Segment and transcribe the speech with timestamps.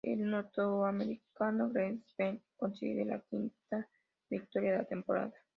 [0.03, 3.87] El norteamericano Freddie Spencer consigue la quinta
[4.31, 5.31] victoria de la temporada.